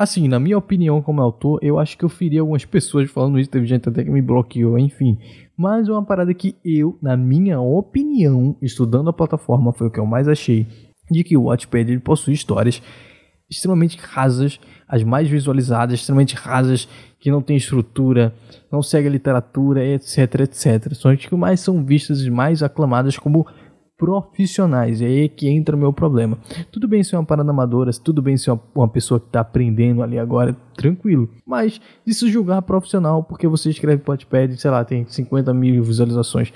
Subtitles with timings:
[0.00, 3.50] Assim, na minha opinião como autor, eu acho que eu feri algumas pessoas falando isso,
[3.50, 5.18] teve gente até que me bloqueou, enfim.
[5.54, 10.00] Mas é uma parada que eu, na minha opinião, estudando a plataforma, foi o que
[10.00, 10.66] eu mais achei,
[11.10, 12.80] de que o Watchpad ele possui histórias
[13.50, 14.58] extremamente rasas,
[14.88, 16.88] as mais visualizadas, extremamente rasas,
[17.18, 18.32] que não tem estrutura,
[18.72, 20.94] não segue a literatura, etc, etc.
[20.94, 23.46] São as que mais são vistas e mais aclamadas como
[24.00, 25.02] profissionais.
[25.02, 26.38] É aí que entra o meu problema.
[26.72, 29.40] Tudo bem se é uma parada amadora, tudo bem se é uma pessoa que está
[29.40, 31.28] aprendendo ali agora, tranquilo.
[31.46, 36.50] Mas isso julgar profissional porque você escreve Podpad, sei lá, tem 50 mil visualizações.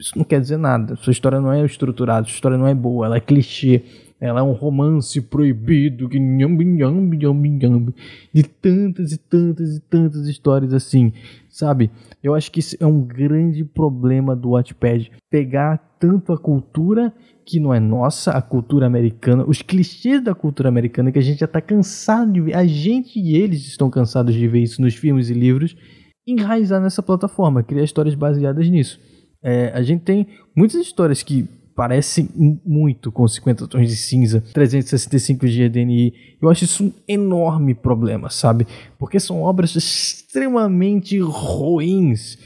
[0.00, 0.96] Isso não quer dizer nada.
[0.96, 3.82] Sua história não é estruturada, sua história não é boa, ela é clichê.
[4.20, 6.18] Ela é um romance proibido que
[8.34, 11.12] de tantas e tantas e tantas histórias assim,
[11.48, 11.90] sabe?
[12.22, 17.12] Eu acho que isso é um grande problema do Wattpad, pegar tanto a cultura
[17.46, 21.38] que não é nossa, a cultura americana, os clichês da cultura americana que a gente
[21.38, 24.94] já está cansado de ver, a gente e eles estão cansados de ver isso nos
[24.94, 25.76] filmes e livros,
[26.26, 29.00] enraizar nessa plataforma, criar histórias baseadas nisso.
[29.42, 31.48] É, a gente tem muitas histórias que
[31.78, 32.28] parece
[32.66, 36.12] muito com 50 tons de cinza, 365 de DNI.
[36.42, 38.66] Eu acho isso um enorme problema, sabe?
[38.98, 42.36] Porque são obras extremamente ruins,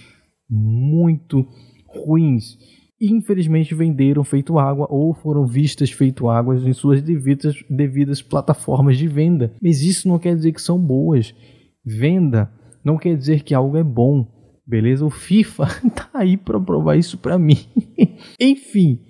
[0.50, 1.47] muito
[1.88, 2.58] ruins.
[3.00, 9.08] Infelizmente venderam feito água ou foram vistas feito água em suas devidas, devidas plataformas de
[9.08, 9.55] venda.
[9.62, 11.34] Mas isso não quer dizer que são boas.
[11.83, 12.53] Venda
[12.84, 14.27] não quer dizer que algo é bom.
[14.66, 15.06] Beleza?
[15.06, 17.56] O FIFA tá aí para provar isso para mim.
[18.38, 19.00] Enfim,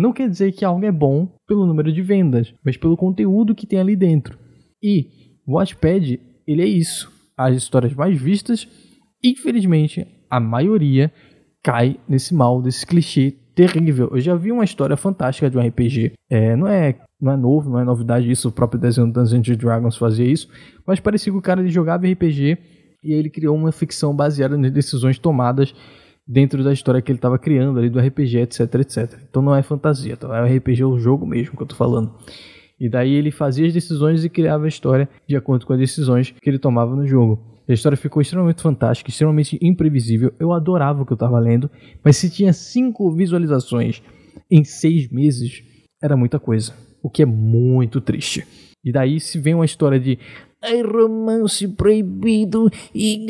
[0.00, 3.66] não quer dizer que algo é bom pelo número de vendas, mas pelo conteúdo que
[3.66, 4.38] tem ali dentro.
[4.82, 5.06] E
[5.46, 7.10] o Watchpad, ele é isso.
[7.36, 8.66] As histórias mais vistas,
[9.22, 11.12] infelizmente, a maioria
[11.62, 14.08] cai nesse mal, desse clichê terrível.
[14.12, 16.12] Eu já vi uma história fantástica de um RPG.
[16.30, 19.96] É, não é não é novo, não é novidade isso, o próprio desenho Dungeons Dragons
[19.98, 20.48] fazia isso,
[20.86, 22.56] mas parecia que o cara ele jogava RPG
[23.04, 25.74] e ele criou uma ficção baseada nas decisões tomadas
[26.30, 29.18] dentro da história que ele estava criando ali do RPG, etc, etc.
[29.28, 30.28] Então não é fantasia, tá?
[30.36, 32.14] é o RPG, é o jogo mesmo que eu tô falando.
[32.78, 36.32] E daí ele fazia as decisões e criava a história de acordo com as decisões
[36.40, 37.40] que ele tomava no jogo.
[37.68, 40.32] A história ficou extremamente fantástica, extremamente imprevisível.
[40.38, 41.68] Eu adorava o que eu estava lendo,
[42.02, 44.00] mas se tinha cinco visualizações
[44.48, 45.64] em seis meses,
[46.00, 46.72] era muita coisa.
[47.02, 48.46] O que é muito triste.
[48.84, 50.16] E daí se vem uma história de
[50.62, 53.26] Ai, romance proibido e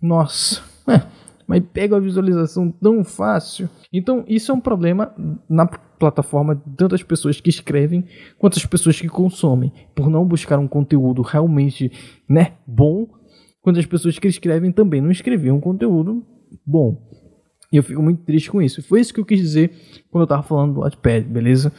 [0.00, 1.02] nossa, é,
[1.46, 3.68] mas pega a visualização tão fácil.
[3.92, 5.14] Então, isso é um problema
[5.48, 8.04] na plataforma de tantas pessoas que escrevem
[8.38, 11.90] quanto as pessoas que consomem, por não buscar um conteúdo realmente
[12.28, 13.06] né, bom,
[13.62, 16.24] quanto as pessoas que escrevem também não escreviam um conteúdo
[16.64, 17.00] bom.
[17.72, 18.82] E eu fico muito triste com isso.
[18.82, 19.72] Foi isso que eu quis dizer
[20.10, 21.72] quando eu tava falando do Wattpad, beleza?